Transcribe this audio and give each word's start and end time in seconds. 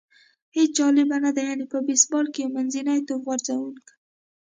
هېڅ 0.55 0.69
جالبه 0.77 1.17
نه 1.25 1.31
ده، 1.35 1.41
یعنې 1.49 1.65
په 1.71 1.77
بېسبال 1.87 2.25
کې 2.33 2.39
یو 2.43 2.53
منځنی 2.55 2.99
توپ 3.07 3.21
غورځوونکی. 3.27 3.93